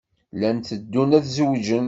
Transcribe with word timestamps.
Llan 0.35 0.57
teddun 0.67 1.11
ad 1.17 1.25
zewǧen. 1.35 1.79